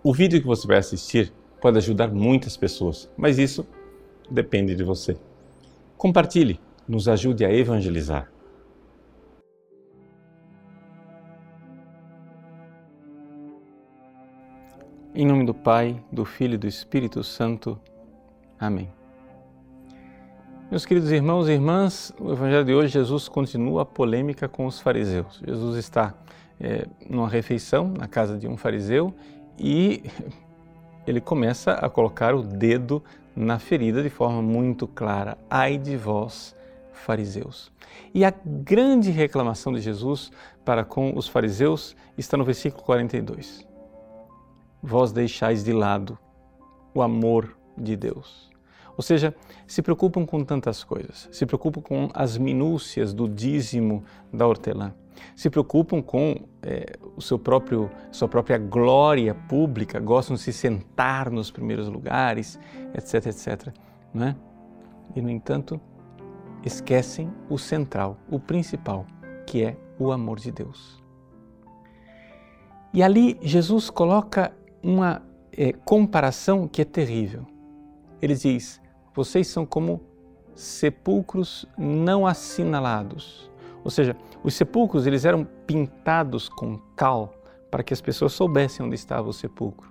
[0.00, 3.66] O vídeo que você vai assistir pode ajudar muitas pessoas, mas isso
[4.30, 5.16] depende de você.
[5.96, 8.30] Compartilhe, nos ajude a evangelizar.
[15.12, 17.76] Em nome do Pai, do Filho e do Espírito Santo.
[18.56, 18.88] Amém.
[20.70, 24.78] Meus queridos irmãos e irmãs, o Evangelho de hoje, Jesus continua a polêmica com os
[24.78, 25.42] fariseus.
[25.44, 26.14] Jesus está
[26.60, 29.12] é, numa refeição na casa de um fariseu
[29.58, 30.02] e
[31.06, 33.02] ele começa a colocar o dedo
[33.34, 35.38] na ferida de forma muito clara.
[35.48, 36.54] Ai de vós,
[36.92, 37.72] fariseus.
[38.12, 40.30] E a grande reclamação de Jesus
[40.64, 43.66] para com os fariseus está no versículo 42.
[44.82, 46.18] Vós deixais de lado
[46.94, 48.48] o amor de Deus.
[48.96, 49.34] Ou seja,
[49.66, 54.92] se preocupam com tantas coisas, se preocupam com as minúcias do dízimo da hortelã,
[55.34, 61.30] se preocupam com é, o seu próprio, sua própria glória pública, gostam de se sentar
[61.30, 62.58] nos primeiros lugares,
[62.94, 63.74] etc, etc.
[64.12, 64.36] Não é?
[65.14, 65.80] E, no entanto,
[66.64, 69.06] esquecem o central, o principal,
[69.46, 71.02] que é o amor de Deus.
[72.92, 75.22] E ali Jesus coloca uma
[75.52, 77.46] é, comparação que é terrível.
[78.20, 78.80] Ele diz:
[79.14, 80.00] vocês são como
[80.54, 83.48] sepulcros não assinalados
[83.88, 87.32] ou seja, os sepulcros eles eram pintados com cal
[87.70, 89.90] para que as pessoas soubessem onde estava o sepulcro.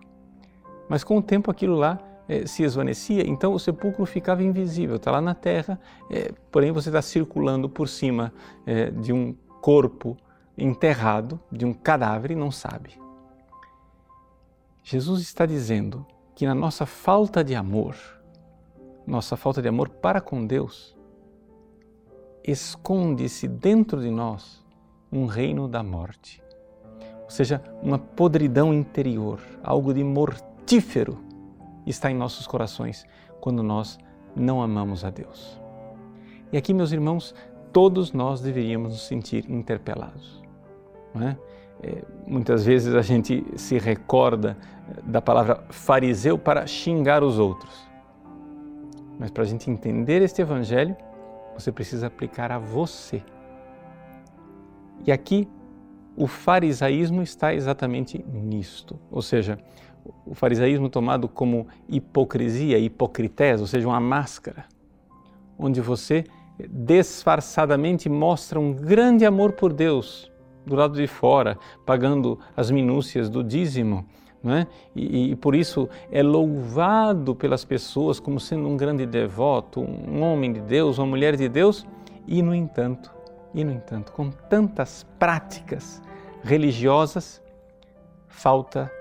[0.88, 1.98] Mas com o tempo aquilo lá
[2.30, 5.80] eh, se esvaecia, então o sepulcro ficava invisível, está lá na terra,
[6.12, 8.32] eh, porém você está circulando por cima
[8.68, 10.16] eh, de um corpo
[10.56, 13.02] enterrado, de um cadáver e não sabe.
[14.84, 17.96] Jesus está dizendo que na nossa falta de amor,
[19.08, 20.96] nossa falta de amor para com Deus,
[22.48, 24.66] esconde-se dentro de nós
[25.12, 26.42] um reino da morte.
[27.24, 31.20] Ou seja, uma podridão interior, algo de mortífero
[31.86, 33.06] está em nossos corações
[33.42, 34.00] quando nós
[34.34, 35.60] não amamos a Deus.
[36.52, 37.36] E aqui, meus irmãos,
[37.74, 40.42] todos nós deveríamos nos sentir interpelados.
[41.16, 41.36] É?
[41.84, 44.58] É, muitas vezes a gente se recorda
[45.04, 47.88] da palavra fariseu para xingar os outros.
[49.20, 50.96] Mas para a gente entender este evangelho,
[51.58, 53.24] você precisa aplicar a você.
[55.06, 55.48] E aqui
[56.16, 59.60] o farisaísmo está exatamente nisto, ou seja,
[60.26, 64.66] o farisaísmo tomado como hipocrisia, hipocrités, ou seja, uma máscara,
[65.58, 66.24] onde você
[66.70, 70.32] disfarçadamente mostra um grande amor por Deus
[70.66, 74.06] do lado de fora, pagando as minúcias do dízimo,
[74.56, 74.68] é?
[74.96, 80.54] E, e, por isso é louvado pelas pessoas como sendo um grande devoto, um homem
[80.54, 81.86] de Deus, uma mulher de Deus,
[82.28, 83.12] e no entanto,
[83.54, 86.02] e no entanto, com tantas práticas
[86.44, 87.42] religiosas,
[88.28, 88.92] falta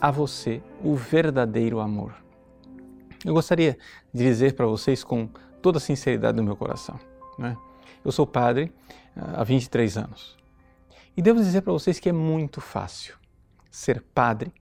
[0.00, 2.14] a você o verdadeiro amor.
[3.24, 3.76] Eu gostaria
[4.12, 5.28] de dizer para vocês com
[5.60, 6.98] toda a sinceridade do meu coração.
[7.42, 7.56] É?
[8.04, 8.72] Eu sou padre
[9.16, 10.38] ah, há 23 anos
[11.16, 13.18] e devo dizer para vocês que é muito fácil
[13.70, 14.52] ser padre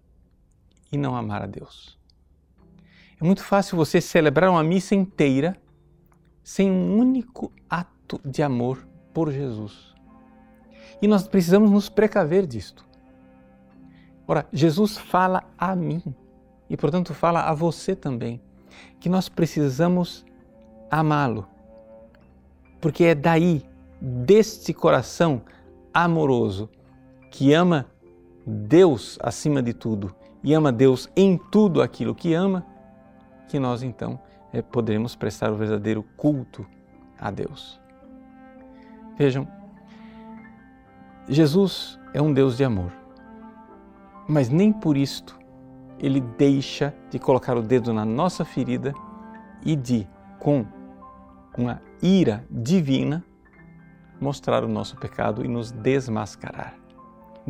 [0.92, 1.98] e não amar a Deus.
[3.20, 5.58] É muito fácil você celebrar uma missa inteira
[6.44, 9.94] sem um único ato de amor por Jesus.
[11.02, 12.86] E nós precisamos nos precaver disto.
[14.28, 16.02] Ora, Jesus fala a mim
[16.70, 18.42] e, portanto, fala a você também
[19.00, 20.26] que nós precisamos
[20.90, 21.48] amá-lo.
[22.80, 23.66] Porque é daí,
[24.00, 25.42] deste coração
[25.94, 26.70] amoroso,
[27.32, 27.88] que ama
[28.50, 32.66] Deus acima de tudo e ama Deus em tudo aquilo que ama,
[33.48, 34.20] que nós então
[34.52, 36.66] é, poderemos prestar o verdadeiro culto
[37.20, 37.80] a Deus.
[39.18, 39.48] Vejam,
[41.28, 42.92] Jesus é um Deus de amor,
[44.28, 45.38] mas nem por isto
[46.00, 48.94] ele deixa de colocar o dedo na nossa ferida
[49.64, 50.08] e de,
[50.40, 50.66] com
[51.58, 53.24] uma ira divina,
[54.20, 56.80] mostrar o nosso pecado e nos desmascarar.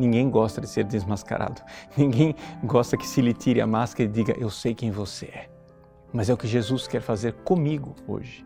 [0.00, 1.60] Ninguém gosta de ser desmascarado.
[1.94, 2.34] Ninguém
[2.64, 5.50] gosta que se lhe tire a máscara e diga: Eu sei quem você é.
[6.10, 8.42] Mas é o que Jesus quer fazer comigo hoje.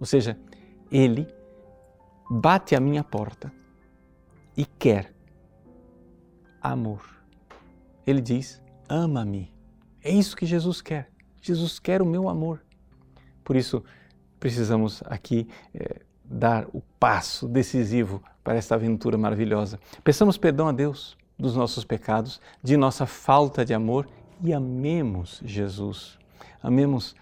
[0.00, 0.36] Ou seja,
[0.90, 1.28] Ele
[2.28, 3.52] bate a minha porta
[4.56, 5.14] e quer
[6.60, 7.00] amor.
[8.04, 9.54] Ele diz: Ama-me.
[10.02, 11.12] É isso que Jesus quer.
[11.40, 12.60] Jesus quer o meu amor.
[13.44, 13.84] Por isso,
[14.40, 19.78] precisamos aqui é, dar o passo decisivo para esta aventura maravilhosa.
[20.02, 24.08] Peçamos perdão a Deus dos nossos pecados, de nossa falta de amor
[24.42, 26.18] e amemos Jesus.
[26.62, 27.14] Amemos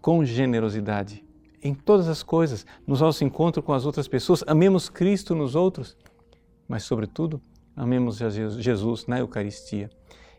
[0.00, 1.24] com generosidade
[1.62, 5.96] em todas as coisas, nos nossos encontros com as outras pessoas, amemos Cristo nos outros,
[6.66, 7.40] mas, sobretudo,
[7.76, 9.88] amemos Jesus na Eucaristia.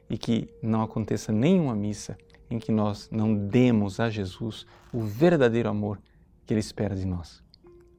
[0.10, 2.18] e que não aconteça nenhuma missa
[2.50, 5.98] em que nós não demos a Jesus o verdadeiro amor
[6.46, 7.42] que Ele espera de nós.